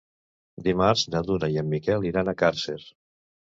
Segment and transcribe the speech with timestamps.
[0.67, 2.81] Dimarts na Duna i en Miquel iran a Càrcer.